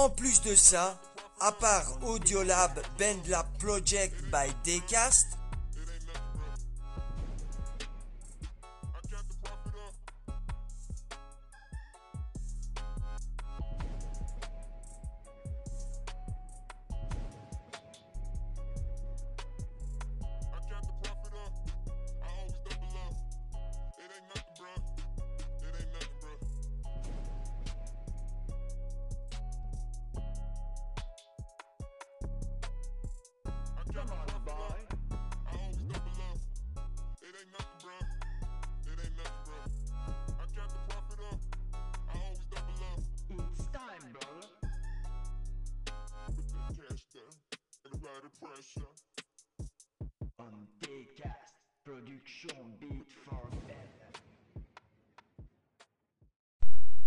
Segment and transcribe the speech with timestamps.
[0.00, 0.98] En plus de ça,
[1.40, 5.26] à part Audiolab Bandlab Project by Daycast,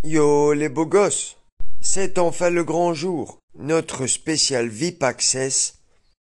[0.06, 1.38] Yo les beaux gosses,
[1.80, 3.40] c'est enfin le grand jour.
[3.58, 5.76] Notre spécial VIP Access,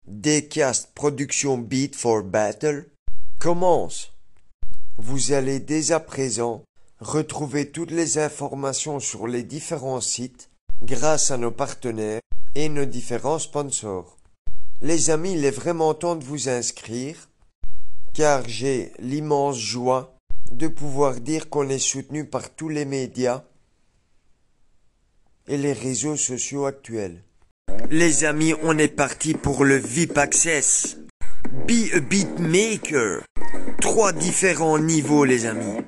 [0.05, 2.91] Daycast Production Beat for Battle,
[3.39, 4.13] commence.
[4.97, 6.61] Vous allez dès à présent
[6.99, 10.51] retrouver toutes les informations sur les différents sites
[10.83, 12.21] grâce à nos partenaires
[12.53, 14.15] et nos différents sponsors.
[14.83, 17.29] Les amis, il est vraiment temps de vous inscrire
[18.13, 20.13] car j'ai l'immense joie
[20.51, 23.43] de pouvoir dire qu'on est soutenu par tous les médias
[25.51, 27.21] et les réseaux sociaux actuels.
[27.89, 30.97] Les amis, on est parti pour le VIP Access.
[31.67, 33.23] Be a Beatmaker.
[33.81, 35.81] Trois différents niveaux, les amis.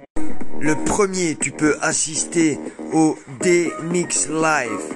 [0.59, 2.59] Le premier, tu peux assister
[2.91, 4.95] au D-Mix Live.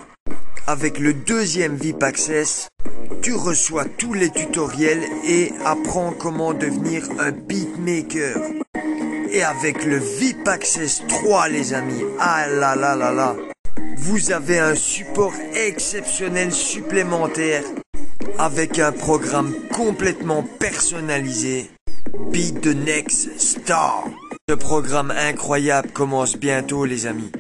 [0.68, 2.68] Avec le deuxième VIP Access,
[3.22, 8.38] tu reçois tous les tutoriels et apprends comment devenir un beatmaker.
[9.32, 13.36] Et avec le VIP Access 3, les amis, ah là là là là,
[13.98, 17.64] vous avez un support exceptionnel supplémentaire
[18.38, 21.70] avec un programme complètement personnalisé.
[22.32, 24.06] Beat the Next Star.
[24.48, 27.32] Ce programme incroyable commence bientôt les amis.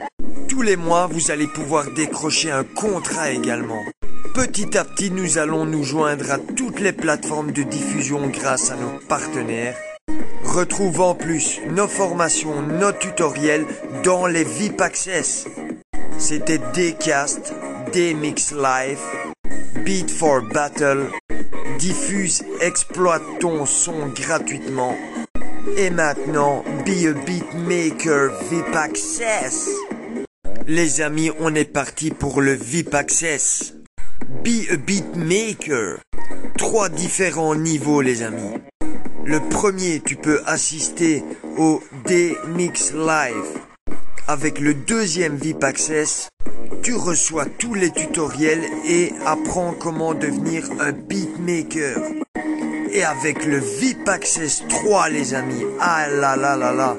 [0.50, 3.84] Tous les mois, vous allez pouvoir décrocher un contrat également.
[4.34, 8.76] Petit à petit, nous allons nous joindre à toutes les plateformes de diffusion grâce à
[8.76, 9.78] nos partenaires.
[10.44, 13.66] Retrouve en plus nos formations, nos tutoriels
[14.04, 15.46] dans les VIP Access.
[16.20, 17.54] C'était Dcast,
[17.94, 19.00] Dmix Live,
[19.86, 21.12] Beat for Battle.
[21.78, 24.96] Diffuse, exploite ton son gratuitement.
[25.78, 29.70] Et maintenant, Be a Beatmaker VIP Access.
[30.66, 33.76] Les amis, on est parti pour le VIP Access.
[34.44, 36.00] Be a Beatmaker.
[36.58, 38.58] Trois différents niveaux, les amis.
[39.24, 41.24] Le premier, tu peux assister
[41.58, 43.67] au D-Mix Live.
[44.30, 46.28] Avec le deuxième VIP Access,
[46.84, 51.98] tu reçois tous les tutoriels et apprends comment devenir un beatmaker.
[52.92, 56.98] Et avec le VIP Access 3, les amis, ah là là là là,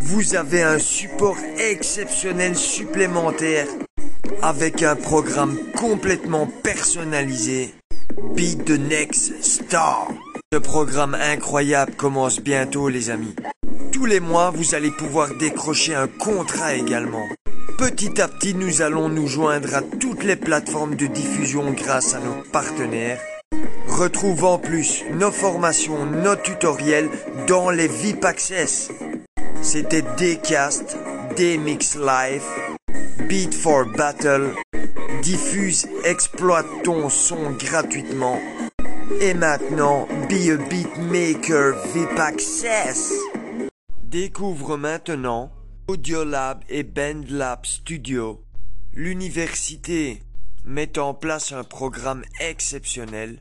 [0.00, 3.66] vous avez un support exceptionnel supplémentaire
[4.40, 7.74] avec un programme complètement personnalisé.
[8.36, 10.06] Beat the Next Star.
[10.52, 13.34] Ce programme incroyable commence bientôt les amis.
[14.00, 17.28] Tous les mois, vous allez pouvoir décrocher un contrat également.
[17.76, 22.20] Petit à petit, nous allons nous joindre à toutes les plateformes de diffusion grâce à
[22.20, 23.20] nos partenaires.
[23.88, 27.10] Retrouve en plus nos formations, nos tutoriels
[27.46, 28.90] dans les VIP Access.
[29.60, 30.96] C'était Dcast,
[31.36, 32.44] Dmix Live,
[33.28, 34.54] Beat for Battle.
[35.20, 38.40] Diffuse, exploite ton son gratuitement.
[39.20, 43.12] Et maintenant, Be a Beatmaker VIP Access.
[44.10, 45.52] Découvre maintenant
[45.86, 48.42] Audiolab et Bandlab Studio.
[48.92, 50.24] L'université
[50.64, 53.40] met en place un programme exceptionnel.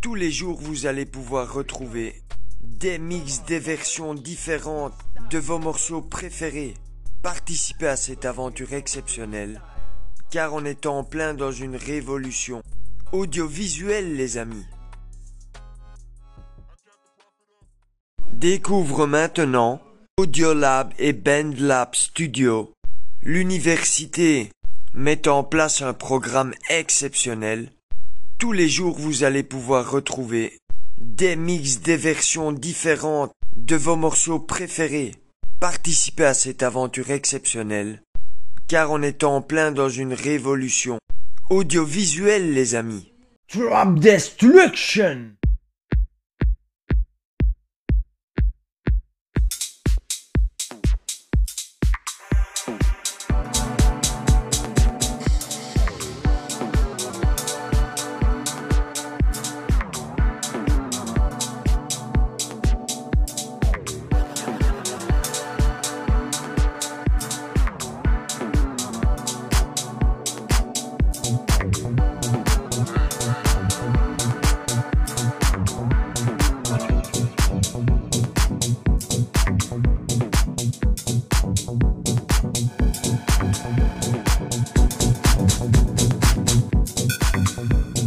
[0.00, 2.20] Tous les jours, vous allez pouvoir retrouver
[2.64, 4.98] des mix, des versions différentes
[5.30, 6.74] de vos morceaux préférés.
[7.22, 9.62] Participez à cette aventure exceptionnelle,
[10.32, 12.60] car on est en plein dans une révolution
[13.12, 14.66] audiovisuelle, les amis.
[18.32, 19.80] Découvre maintenant
[20.22, 22.72] Audiolab et Bandlab Studio.
[23.24, 24.50] L'université
[24.94, 27.72] met en place un programme exceptionnel.
[28.38, 30.56] Tous les jours, vous allez pouvoir retrouver
[31.00, 35.10] des mix, des versions différentes de vos morceaux préférés.
[35.58, 38.00] Participez à cette aventure exceptionnelle,
[38.68, 41.00] car on est en plein dans une révolution
[41.50, 43.12] audiovisuelle, les amis.
[43.52, 45.32] Drop Destruction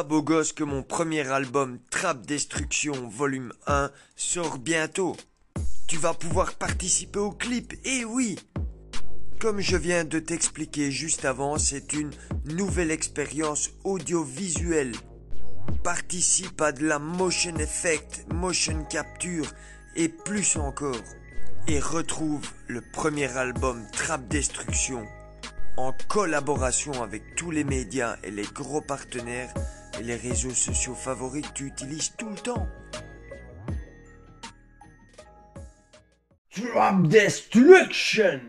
[0.00, 5.14] pas, beau gosse, que mon premier album Trap Destruction Volume 1 sort bientôt.
[5.88, 8.38] Tu vas pouvoir participer au clip, et oui
[9.40, 12.12] Comme je viens de t'expliquer juste avant, c'est une
[12.46, 14.92] nouvelle expérience audiovisuelle.
[15.84, 19.52] Participe à de la motion effect, motion capture
[19.96, 21.04] et plus encore.
[21.68, 25.04] Et retrouve le premier album Trap Destruction
[25.76, 29.52] en collaboration avec tous les médias et les gros partenaires
[30.02, 32.66] les réseaux sociaux favoris que tu utilises tout le temps.
[36.56, 38.40] Drop Destruction!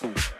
[0.00, 0.39] food.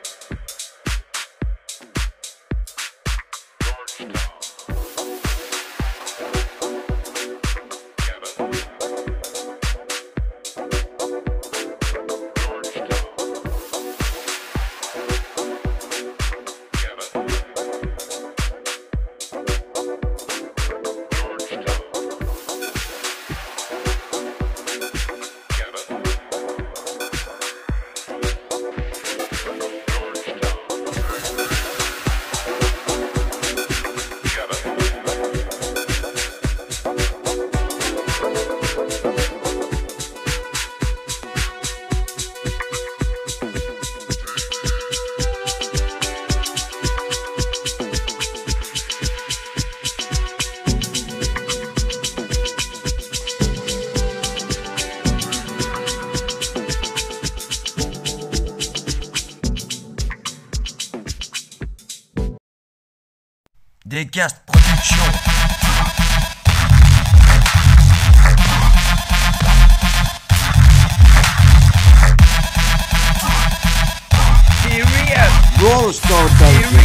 [75.81, 76.77] Doğru Stoğu Belgi.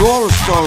[0.00, 0.66] Doğru Stoğu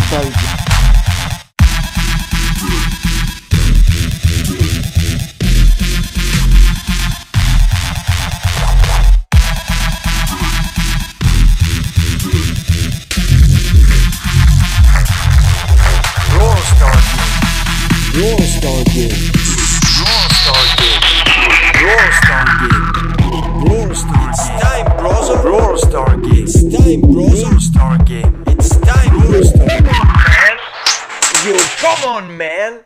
[31.99, 32.83] come on, man.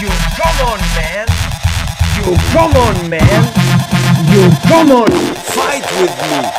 [0.00, 1.26] You come on, man.
[2.16, 3.42] You come on, man.
[4.30, 5.10] You come on.
[5.54, 6.50] Fight with me.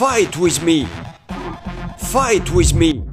[0.00, 0.88] Fight with me!
[1.98, 3.09] Fight with me!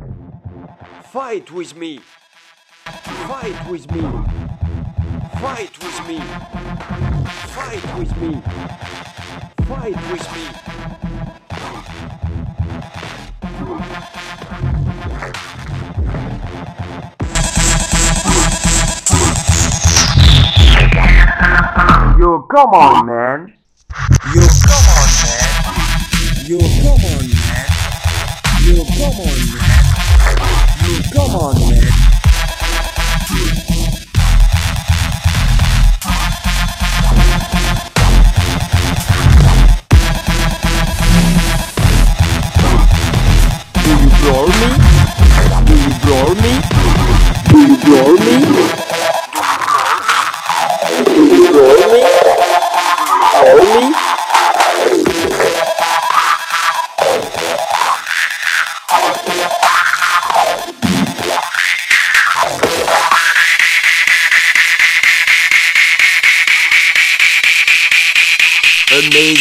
[1.17, 1.99] Fight with me.
[2.85, 4.01] Fight with me.
[5.41, 6.19] Fight with me.
[7.57, 8.41] Fight with me.
[9.65, 10.43] Fight with me.
[22.19, 23.53] Yo, come on, man.
[24.35, 25.49] Yo, come on, man.
[26.45, 27.65] Yo, come on, man.
[28.61, 29.76] Yo, come on, man.
[30.87, 31.83] Come on, man.
[43.73, 44.69] Do you blow me?
[45.65, 46.53] Do you blow me?
[47.49, 48.35] Do you blow me?
[51.03, 52.16] Do you blow me?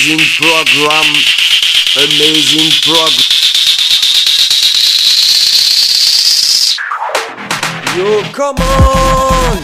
[0.07, 1.09] Amazing program.
[1.97, 3.27] Amazing program.
[7.97, 9.57] Yo, come on.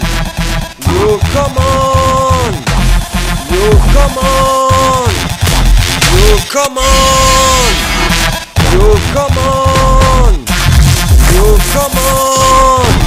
[0.82, 2.52] Yo, come on.
[3.52, 5.10] Yo, come on.
[6.18, 7.72] Yo, come on.
[8.72, 10.44] Yo, come on.
[11.30, 13.01] Yo, come on.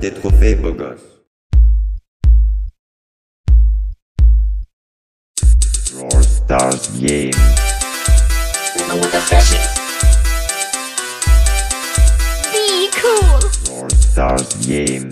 [0.00, 0.98] Des trophées, beau gosse.
[5.92, 7.30] Brawl Stars Game.
[12.52, 13.40] Be cool.
[13.66, 15.10] Brawl Stars Game.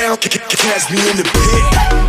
[0.00, 1.99] Down, cast me in the pit.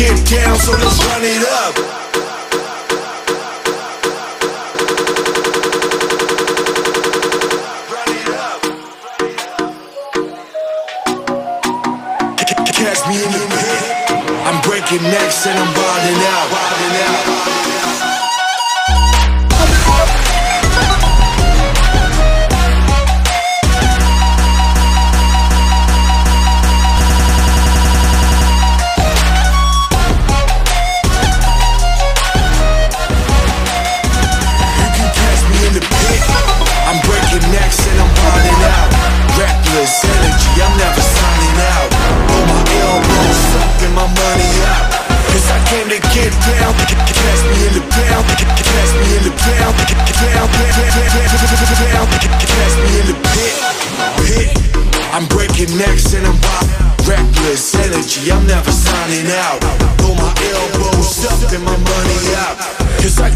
[0.00, 1.74] Get down, so let's run it up.
[12.80, 13.82] Catch me in the pit.
[14.48, 16.46] I'm breaking necks and I'm wilding out.
[16.50, 17.39] Wilding out.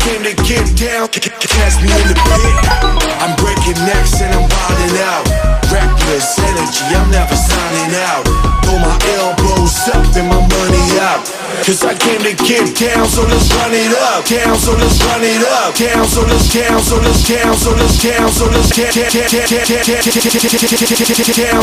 [0.05, 1.09] Came to get down.
[1.09, 2.57] Catch me in the pit.
[3.25, 5.25] I'm breaking necks and I'm wilding out.
[5.73, 8.29] Reckless energy, I'm never signing out.
[8.69, 11.25] Throw my elbows up and my money out.
[11.65, 14.29] Cause I came to get down, so let's run it up.
[14.29, 15.73] Down, so let's run it up.
[15.73, 19.09] Down, so let's down, so let's down, so let's down, so let's down,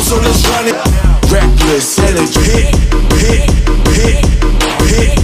[0.01, 0.77] so let's run it.
[1.29, 2.73] Reckless energy,
[3.21, 3.45] hit, hit,
[3.93, 4.25] hit,
[4.89, 5.21] hit.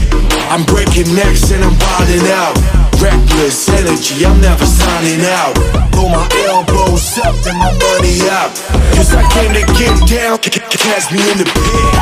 [0.54, 2.77] I'm breaking necks and I'm wilding out.
[3.02, 5.54] Reckless energy, I'm never signing out.
[5.94, 8.50] Throw my elbows up and my money out.
[8.98, 11.94] Cause I came to get down, c- c- catch me in the pit.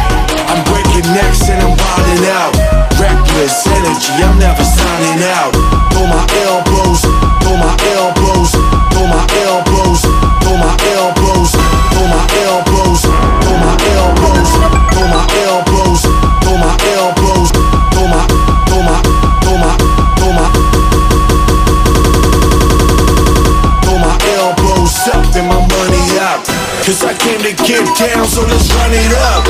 [0.47, 2.53] I'm breaking necks and I'm wilding out.
[2.95, 5.51] Reckless energy, I'm never signing out.
[5.91, 7.01] Throw my elbows,
[7.43, 8.51] throw my elbows,
[8.95, 14.49] throw my elbows, throw my elbows, throw my elbows, throw my elbows,
[14.95, 15.64] throw my elbows,
[26.85, 29.43] Cause I came to get down, so let's run it up.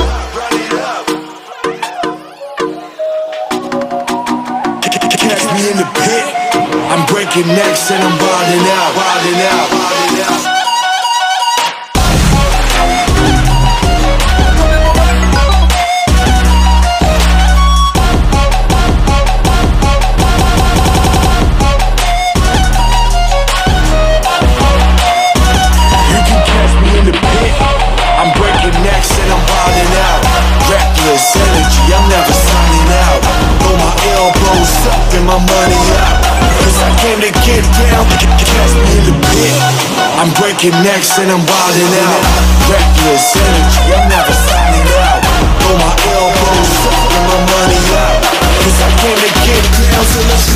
[5.20, 6.26] Catch me in the pit.
[6.88, 9.95] I'm breaking necks and I'm wilding out, wilding out.
[40.56, 42.24] Breaking necks and I'm wilding out.
[42.72, 45.22] Reckless energy, I'm never signing out.
[45.60, 48.24] Throw my elbows up my money out.
[48.64, 50.55] Cause I came to get down, so let's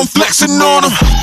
[0.00, 1.19] I'm flexing on 'em.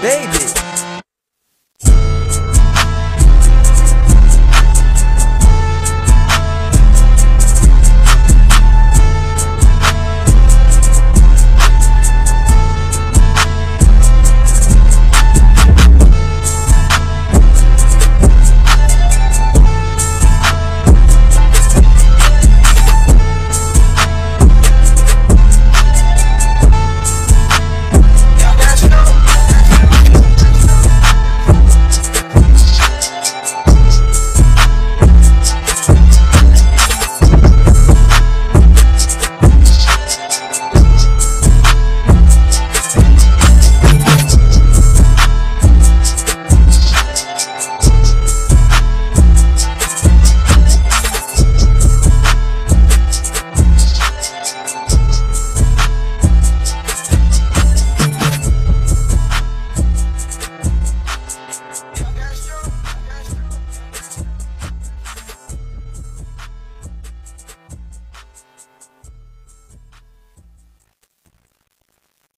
[0.00, 0.59] baby.